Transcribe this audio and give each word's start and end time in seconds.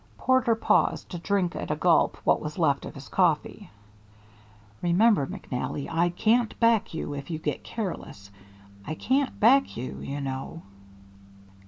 Porter 0.17 0.55
paused 0.55 1.11
to 1.11 1.19
drink 1.19 1.55
at 1.55 1.69
a 1.69 1.75
gulp 1.75 2.17
what 2.23 2.41
was 2.41 2.57
left 2.57 2.85
of 2.85 2.95
his 2.95 3.07
coffee. 3.07 3.69
"Remember, 4.81 5.27
McNally, 5.27 5.87
I 5.87 6.09
can't 6.09 6.59
back 6.59 6.95
you 6.95 7.13
if 7.13 7.29
you 7.29 7.37
get 7.37 7.63
careless 7.63 8.31
I 8.83 8.95
can't 8.95 9.39
back 9.39 9.77
you, 9.77 9.99
you 10.01 10.19
know." 10.19 10.63